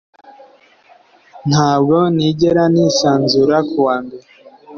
Ntabwo 1.49 1.97
nigera 2.15 2.63
nisanzura 2.73 3.57
kuwa 3.69 3.95
mbere 4.03 4.25